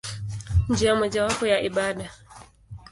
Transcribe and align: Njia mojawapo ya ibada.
Njia 0.69 0.95
mojawapo 0.95 1.47
ya 1.47 1.61
ibada. 1.61 2.09